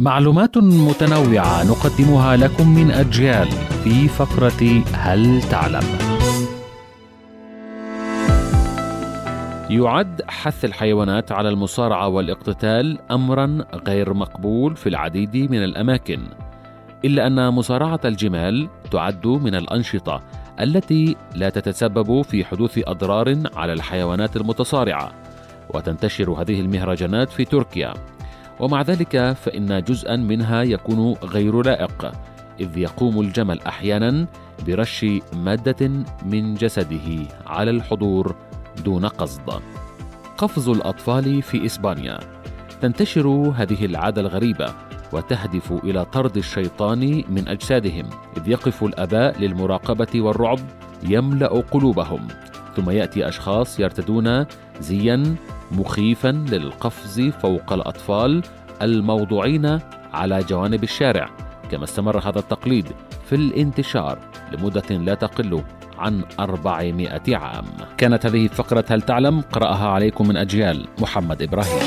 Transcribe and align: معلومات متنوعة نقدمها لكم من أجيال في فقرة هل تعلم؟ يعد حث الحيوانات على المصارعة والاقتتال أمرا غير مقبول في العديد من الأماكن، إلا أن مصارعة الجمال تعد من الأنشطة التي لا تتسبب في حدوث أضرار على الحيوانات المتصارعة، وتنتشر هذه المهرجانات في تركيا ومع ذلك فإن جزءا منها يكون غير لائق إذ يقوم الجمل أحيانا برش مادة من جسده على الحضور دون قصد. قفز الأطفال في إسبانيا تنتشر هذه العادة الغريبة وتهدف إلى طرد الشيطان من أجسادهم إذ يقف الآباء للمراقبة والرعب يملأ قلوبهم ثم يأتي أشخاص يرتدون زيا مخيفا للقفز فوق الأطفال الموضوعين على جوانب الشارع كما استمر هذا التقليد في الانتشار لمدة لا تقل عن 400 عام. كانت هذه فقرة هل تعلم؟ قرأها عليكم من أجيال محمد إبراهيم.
معلومات 0.00 0.58
متنوعة 0.58 1.64
نقدمها 1.64 2.36
لكم 2.36 2.74
من 2.74 2.90
أجيال 2.90 3.48
في 3.84 4.08
فقرة 4.08 4.82
هل 4.92 5.42
تعلم؟ 5.42 5.82
يعد 9.70 10.22
حث 10.28 10.64
الحيوانات 10.64 11.32
على 11.32 11.48
المصارعة 11.48 12.08
والاقتتال 12.08 12.98
أمرا 13.10 13.64
غير 13.86 14.14
مقبول 14.14 14.76
في 14.76 14.88
العديد 14.88 15.36
من 15.36 15.64
الأماكن، 15.64 16.20
إلا 17.04 17.26
أن 17.26 17.48
مصارعة 17.48 18.00
الجمال 18.04 18.68
تعد 18.90 19.26
من 19.26 19.54
الأنشطة 19.54 20.22
التي 20.60 21.16
لا 21.34 21.48
تتسبب 21.48 22.22
في 22.22 22.44
حدوث 22.44 22.80
أضرار 22.86 23.36
على 23.56 23.72
الحيوانات 23.72 24.36
المتصارعة، 24.36 25.12
وتنتشر 25.74 26.30
هذه 26.30 26.60
المهرجانات 26.60 27.30
في 27.30 27.44
تركيا 27.44 27.94
ومع 28.60 28.82
ذلك 28.82 29.32
فإن 29.32 29.82
جزءا 29.82 30.16
منها 30.16 30.62
يكون 30.62 31.12
غير 31.12 31.62
لائق 31.62 32.12
إذ 32.60 32.78
يقوم 32.78 33.20
الجمل 33.20 33.60
أحيانا 33.60 34.26
برش 34.66 35.06
مادة 35.32 35.90
من 36.26 36.54
جسده 36.54 37.26
على 37.46 37.70
الحضور 37.70 38.34
دون 38.84 39.06
قصد. 39.06 39.62
قفز 40.38 40.68
الأطفال 40.68 41.42
في 41.42 41.66
إسبانيا 41.66 42.18
تنتشر 42.80 43.28
هذه 43.56 43.84
العادة 43.84 44.20
الغريبة 44.20 44.74
وتهدف 45.12 45.72
إلى 45.72 46.04
طرد 46.04 46.36
الشيطان 46.36 47.24
من 47.28 47.48
أجسادهم 47.48 48.06
إذ 48.36 48.48
يقف 48.48 48.84
الآباء 48.84 49.40
للمراقبة 49.40 50.20
والرعب 50.20 50.58
يملأ 51.02 51.48
قلوبهم 51.48 52.28
ثم 52.76 52.90
يأتي 52.90 53.28
أشخاص 53.28 53.80
يرتدون 53.80 54.46
زيا 54.80 55.36
مخيفا 55.72 56.28
للقفز 56.28 57.20
فوق 57.20 57.72
الأطفال 57.72 58.42
الموضوعين 58.82 59.78
على 60.12 60.38
جوانب 60.38 60.82
الشارع 60.82 61.30
كما 61.70 61.84
استمر 61.84 62.18
هذا 62.18 62.38
التقليد 62.38 62.86
في 63.26 63.34
الانتشار 63.34 64.18
لمدة 64.52 64.96
لا 64.96 65.14
تقل 65.14 65.62
عن 65.98 66.24
400 66.40 67.36
عام. 67.36 67.64
كانت 67.96 68.26
هذه 68.26 68.46
فقرة 68.46 68.84
هل 68.90 69.02
تعلم؟ 69.02 69.40
قرأها 69.40 69.88
عليكم 69.88 70.28
من 70.28 70.36
أجيال 70.36 70.86
محمد 71.00 71.42
إبراهيم. 71.42 71.82